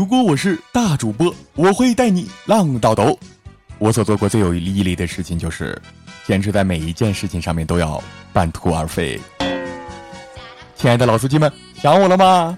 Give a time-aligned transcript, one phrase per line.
[0.00, 3.18] 如果我是大主播，我会带你浪到抖。
[3.76, 5.78] 我所做过最有毅力的事情就是，
[6.26, 8.02] 坚持在每一件事情上面都要
[8.32, 9.20] 半途而废。
[10.74, 12.56] 亲爱的老司机们，想我了吗？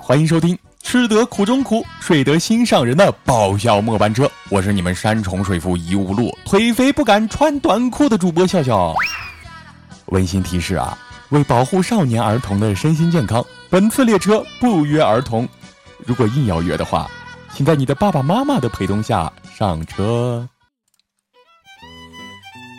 [0.00, 4.26] 欢迎收听“吃得苦中苦，睡得心上人”的爆笑末班车。
[4.48, 8.94] 我是你们山重水复疑无路，腿肥不敢穿短裤的主播笑笑。
[10.06, 10.96] 温馨提示啊，
[11.28, 15.46] 为保护少年儿童的身心健康，本次列车不约而同。
[16.06, 17.08] 如果硬要约的话，
[17.54, 20.48] 请在你的爸爸妈妈的陪同下上车。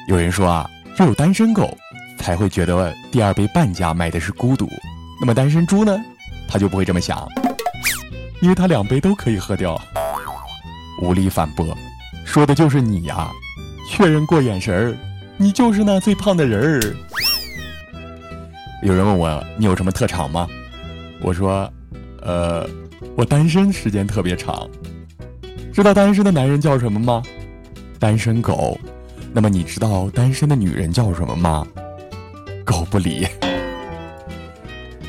[0.07, 1.77] 有人说啊，只有单身狗
[2.19, 4.67] 才会觉得第二杯半价买的是孤独，
[5.21, 5.97] 那么单身猪呢，
[6.47, 7.25] 他就不会这么想，
[8.41, 9.79] 因为他两杯都可以喝掉。
[11.01, 11.77] 无力反驳，
[12.25, 13.29] 说的就是你呀！
[13.89, 14.97] 确认过眼神儿，
[15.37, 16.95] 你就是那最胖的人儿。
[18.81, 20.47] 有人问我你有什么特长吗？
[21.21, 21.71] 我说，
[22.23, 22.67] 呃。
[23.15, 24.67] 我单身时间特别长，
[25.71, 27.21] 知道单身的男人叫什么吗？
[27.99, 28.79] 单身狗。
[29.33, 31.67] 那么你知道单身的女人叫什么吗？
[32.65, 33.27] 狗不理。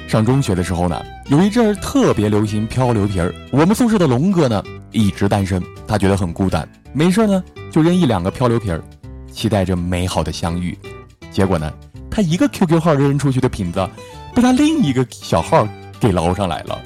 [0.06, 3.34] 上中学的时候呢，有一阵儿特别流行漂流瓶儿。
[3.52, 8.82] 我们宿舍的龙哥呢，一直单身，他觉得很孤单，没事呢就扔一两个漂流瓶儿，
[9.32, 10.76] 期待着美好的相遇。
[11.30, 11.72] 结果呢，
[12.10, 13.88] 他一个 QQ 号扔出去的瓶子，
[14.34, 15.66] 被他另一个小号
[15.98, 16.78] 给捞上来了。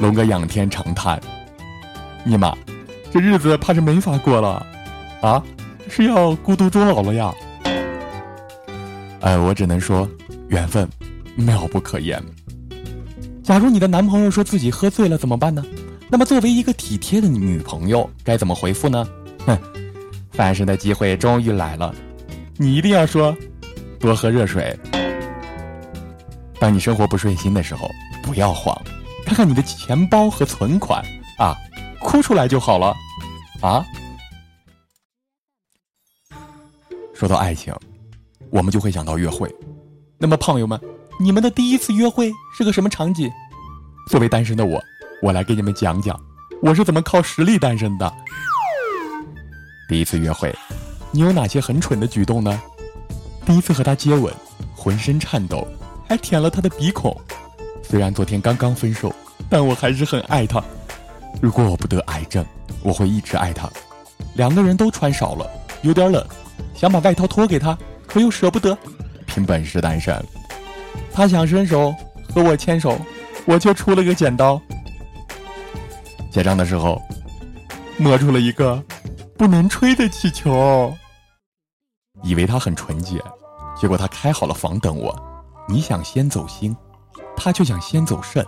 [0.00, 1.20] 龙哥仰天长叹
[2.24, 2.56] ：“尼玛，
[3.10, 4.64] 这日子怕是没法过了，
[5.20, 5.42] 啊，
[5.88, 7.34] 是要孤独终老了呀！”
[9.20, 10.08] 哎，我只能说，
[10.48, 10.88] 缘分
[11.34, 12.22] 妙不可言。
[13.42, 15.64] 假如你的男朋友说自己喝醉了怎么办呢？
[16.08, 19.06] 那么作为一个体贴的女朋友，该怎么回复呢？
[19.46, 19.58] 哼，
[20.30, 21.92] 翻身的机会终于来了，
[22.56, 23.36] 你一定要说，
[23.98, 24.78] 多喝热水。
[26.60, 27.90] 当你生活不顺心的时候，
[28.22, 28.80] 不要慌。
[29.28, 31.04] 看看你的钱包和存款
[31.36, 31.54] 啊，
[32.00, 32.96] 哭出来就好了，
[33.60, 33.84] 啊！
[37.14, 37.74] 说到爱情，
[38.48, 39.54] 我们就会想到约会。
[40.16, 40.80] 那么，胖友们，
[41.20, 43.30] 你们的第一次约会是个什么场景？
[44.08, 44.82] 作为单身的我，
[45.22, 46.18] 我来给你们讲讲，
[46.62, 48.10] 我是怎么靠实力单身的。
[49.90, 50.56] 第一次约会，
[51.12, 52.62] 你有哪些很蠢的举动呢？
[53.44, 54.32] 第一次和他接吻，
[54.74, 55.68] 浑身颤抖，
[56.08, 57.14] 还舔了他的鼻孔。
[57.88, 59.10] 虽然昨天刚刚分手，
[59.48, 60.62] 但我还是很爱他。
[61.40, 62.44] 如果我不得癌症，
[62.82, 63.66] 我会一直爱他。
[64.34, 65.50] 两个人都穿少了，
[65.80, 66.22] 有点冷，
[66.74, 68.76] 想把外套脱给他，可又舍不得，
[69.26, 70.22] 凭本事单身。
[71.10, 71.94] 他想伸手
[72.28, 73.00] 和我牵手，
[73.46, 74.60] 我却出了个剪刀。
[76.30, 77.00] 结账的时候，
[77.96, 78.84] 摸出了一个
[79.38, 80.94] 不能吹的气球。
[82.22, 83.18] 以为他很纯洁，
[83.80, 85.18] 结果他开好了房等我。
[85.66, 86.76] 你想先走心？
[87.38, 88.44] 他却想先走肾，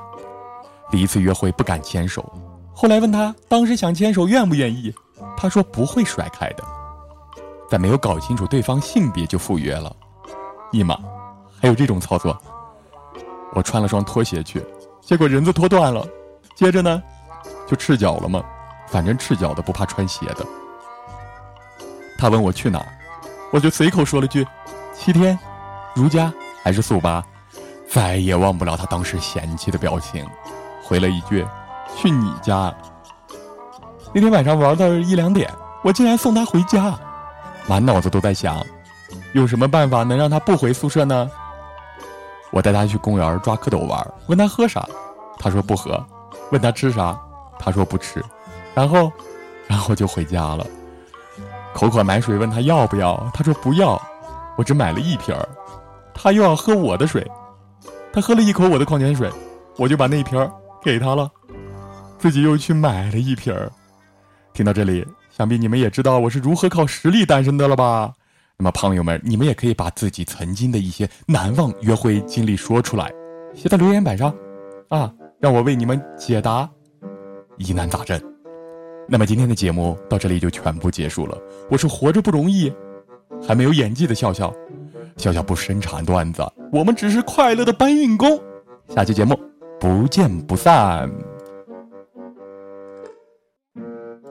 [0.91, 2.25] 第一次约会不敢牵手，
[2.75, 4.93] 后来问他当时想牵手愿不愿意，
[5.37, 6.65] 他说不会甩开的，
[7.71, 9.95] 在没有搞清楚对方性别就赴约了，
[10.73, 10.99] 尼玛，
[11.61, 12.37] 还有这种操作！
[13.53, 14.65] 我穿了双拖鞋去，
[15.01, 16.07] 结果人字拖断了，
[16.55, 17.03] 接着呢，
[17.67, 18.43] 就赤脚了嘛，
[18.89, 20.45] 反正赤脚的不怕穿鞋的。
[22.19, 22.85] 他问我去哪，
[23.53, 24.47] 我就随口说了句，
[24.95, 25.39] 七天，
[25.95, 27.25] 如家还是速八。
[27.93, 30.25] 再也忘不了他当时嫌弃的表情，
[30.85, 31.45] 回了一句
[31.97, 32.73] ：“去你家。”
[34.15, 35.53] 那天晚上玩到一两点，
[35.83, 36.97] 我竟然送他回家，
[37.67, 38.65] 满脑子都在想，
[39.33, 41.29] 有什么办法能让他不回宿舍呢？
[42.53, 44.89] 我带他去公园抓蝌蚪玩，问他喝啥，
[45.39, 46.01] 他说不喝；
[46.53, 47.19] 问他吃啥，
[47.59, 48.25] 他说不吃。
[48.73, 49.11] 然后，
[49.67, 50.65] 然后就回家了。
[51.75, 54.01] 口渴买水，问他要不要，他说不要。
[54.57, 55.49] 我只买了一瓶儿，
[56.15, 57.29] 他又要喝我的水。
[58.13, 59.31] 他喝了一口我的矿泉水，
[59.77, 60.51] 我就把那瓶儿
[60.83, 61.31] 给他了，
[62.19, 63.71] 自己又去买了一瓶儿。
[64.53, 68.13] 听到这里，想必你们也知道我是如何靠实力单身的了吧？
[68.57, 73.11] 那么，朋友们，你们也可以把自己曾经的一些难忘约会经历说出来，
[73.55, 74.35] 写在留言板上，
[74.89, 76.69] 啊，让我为你们解答
[77.59, 78.21] 疑难杂症。
[79.09, 81.39] 那么，今天的节目到这里就全部结束了。
[81.71, 82.73] 我是活着不容易，
[83.47, 84.53] 还没有演技的笑笑。
[85.17, 88.41] 笑笑不生产段子，我们只是快乐的搬运工。
[88.95, 89.39] 下期节目
[89.79, 91.30] 不见不散。